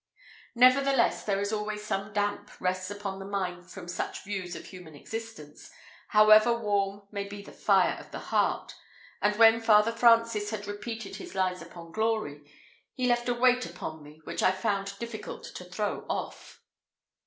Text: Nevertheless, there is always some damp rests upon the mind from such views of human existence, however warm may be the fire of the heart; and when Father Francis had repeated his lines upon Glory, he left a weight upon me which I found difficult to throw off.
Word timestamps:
Nevertheless, 0.55 1.23
there 1.25 1.39
is 1.39 1.53
always 1.53 1.83
some 1.85 2.11
damp 2.11 2.49
rests 2.59 2.89
upon 2.89 3.19
the 3.19 3.25
mind 3.25 3.69
from 3.69 3.87
such 3.87 4.23
views 4.23 4.55
of 4.55 4.65
human 4.65 4.95
existence, 4.95 5.69
however 6.07 6.51
warm 6.57 7.03
may 7.11 7.25
be 7.25 7.43
the 7.43 7.51
fire 7.51 7.95
of 7.99 8.09
the 8.09 8.17
heart; 8.33 8.73
and 9.21 9.35
when 9.35 9.61
Father 9.61 9.91
Francis 9.91 10.49
had 10.49 10.65
repeated 10.65 11.17
his 11.17 11.35
lines 11.35 11.61
upon 11.61 11.91
Glory, 11.91 12.41
he 12.95 13.05
left 13.05 13.29
a 13.29 13.33
weight 13.35 13.67
upon 13.67 14.01
me 14.01 14.19
which 14.23 14.41
I 14.41 14.51
found 14.51 14.97
difficult 14.97 15.43
to 15.53 15.63
throw 15.63 16.03
off. 16.09 16.63